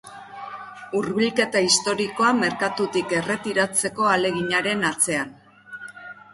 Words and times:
Hurbilketa 0.99 1.61
historikoa 1.65 2.31
merkatutik 2.39 3.15
erretiratzeko 3.21 4.09
ahaleginaren 4.11 4.85
atzean. 4.93 5.39